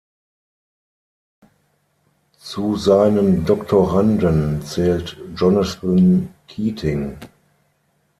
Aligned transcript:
Zu 2.39 2.75
seinen 2.75 3.45
Doktoranden 3.45 4.63
zählt 4.63 5.15
Jonathan 5.35 6.27
Keating. 6.47 7.19